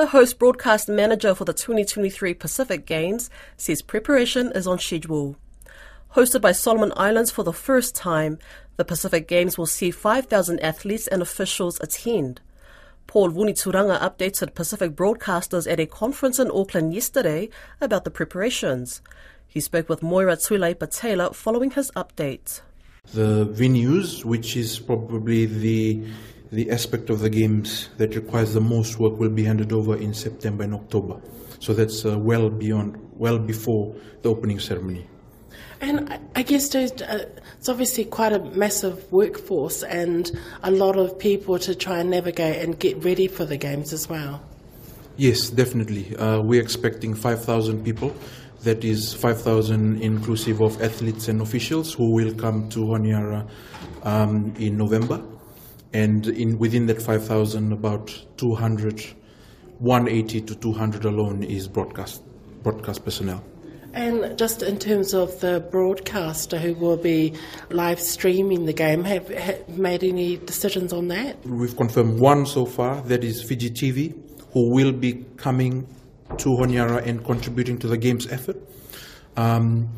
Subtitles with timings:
[0.00, 5.36] The host broadcast manager for the 2023 Pacific Games says preparation is on schedule.
[6.14, 8.38] Hosted by Solomon Islands for the first time,
[8.78, 12.40] the Pacific Games will see 5,000 athletes and officials attend.
[13.08, 19.02] Paul Vunituranga updated Pacific broadcasters at a conference in Auckland yesterday about the preparations.
[19.46, 22.62] He spoke with Moira Tuilaipa Taylor following his update.
[23.12, 26.02] The venues, which is probably the
[26.52, 30.12] the aspect of the games that requires the most work will be handed over in
[30.12, 31.20] September and October.
[31.60, 35.06] So that's uh, well beyond, well before the opening ceremony.
[35.80, 36.88] And I guess uh,
[37.58, 40.30] it's obviously quite a massive workforce and
[40.62, 44.08] a lot of people to try and navigate and get ready for the games as
[44.08, 44.42] well.
[45.16, 46.16] Yes, definitely.
[46.16, 48.14] Uh, we're expecting 5,000 people.
[48.62, 53.48] That is 5,000 inclusive of athletes and officials who will come to Honiara
[54.02, 55.22] um, in November
[55.92, 59.04] and in within that 5,000, about 200,
[59.78, 62.22] 180 to 200 alone is broadcast
[62.62, 63.42] broadcast personnel.
[63.92, 67.34] And just in terms of the broadcaster who will be
[67.70, 71.44] live streaming the game, have, have made any decisions on that?
[71.44, 74.14] We've confirmed one so far, that is Fiji TV,
[74.52, 75.88] who will be coming
[76.38, 78.56] to Honiara and contributing to the game's effort.
[79.36, 79.88] Um,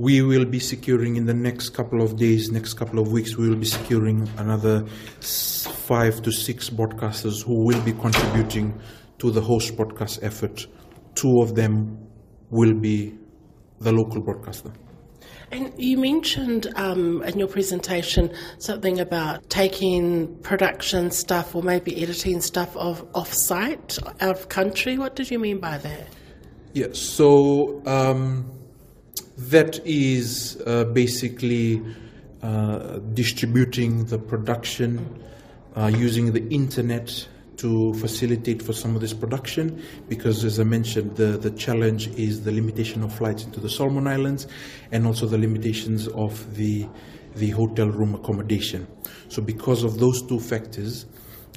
[0.00, 3.50] we will be securing in the next couple of days, next couple of weeks, we
[3.50, 4.86] will be securing another
[5.20, 8.80] five to six broadcasters who will be contributing
[9.18, 10.66] to the host broadcast effort.
[11.14, 11.98] Two of them
[12.48, 13.14] will be
[13.80, 14.72] the local broadcaster.
[15.50, 22.40] And you mentioned um, in your presentation something about taking production stuff or maybe editing
[22.40, 24.96] stuff of off site, out of country.
[24.96, 26.06] What did you mean by that?
[26.72, 28.50] Yeah, so um,
[29.48, 31.82] that is uh, basically
[32.42, 35.22] uh, distributing the production
[35.76, 41.16] uh, using the internet to facilitate for some of this production because as I mentioned
[41.16, 44.46] the, the challenge is the limitation of flights into the Solomon Islands
[44.92, 46.86] and also the limitations of the
[47.36, 48.88] the hotel room accommodation.
[49.28, 51.06] So because of those two factors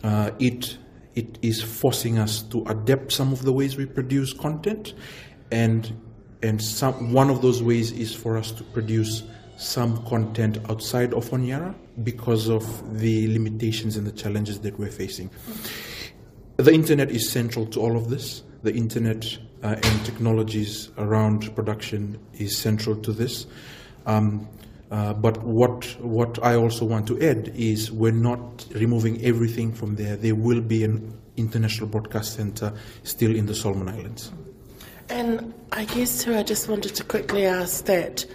[0.04, 0.78] uh, it
[1.16, 4.94] it is forcing us to adapt some of the ways we produce content
[5.52, 5.94] and
[6.44, 9.24] and some, one of those ways is for us to produce
[9.58, 11.74] some content outside of Honiara
[12.04, 15.30] because of the limitations and the challenges that we're facing.
[16.58, 18.44] The internet is central to all of this.
[18.62, 23.48] The internet uh, and technologies around production is central to this.
[24.06, 24.48] Um,
[24.92, 29.96] uh, but what what I also want to add is we're not removing everything from
[29.96, 30.16] there.
[30.16, 34.32] There will be an international broadcast center still in the Solomon Islands.
[35.10, 38.26] And I guess too, I just wanted to quickly ask that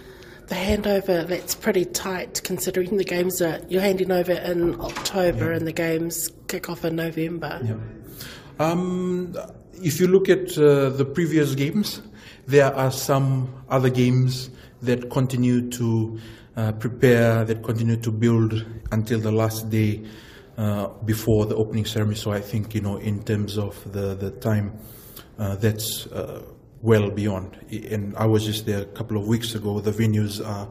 [0.47, 5.57] the handover that's pretty tight considering the games are you're handing over in October yeah.
[5.57, 7.59] and the games kick off in November.
[7.63, 7.75] Yeah.
[8.59, 9.35] Um,
[9.81, 12.01] if you look at uh, the previous games,
[12.47, 14.49] there are some other games
[14.81, 16.19] that continue to
[16.57, 20.03] uh, prepare, that continue to build until the last day
[20.57, 22.15] uh, before the opening ceremony.
[22.15, 24.77] So I think you know, in terms of the the time,
[25.37, 26.41] uh, that's uh,
[26.81, 27.57] well beyond.
[27.71, 29.79] And I was just there a couple of weeks ago.
[29.79, 30.67] The venues are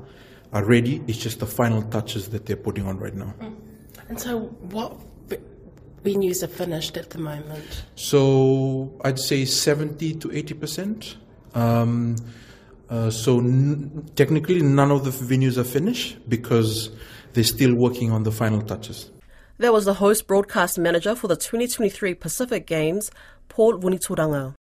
[0.53, 1.03] are ready.
[1.07, 3.35] It's just the final touches that they're putting on right now.
[3.41, 3.57] Mm.
[4.09, 4.97] And so, what
[6.03, 7.85] venues are finished at the moment?
[7.95, 11.17] So I'd say seventy to eighty percent.
[11.55, 12.17] Um,
[12.89, 16.91] uh, so n- technically, none of the venues are finished because
[17.35, 19.11] they're still working on the final touches.
[19.59, 23.11] That was the host broadcast manager for the 2023 Pacific Games,
[23.49, 24.55] Paul Vunituranga.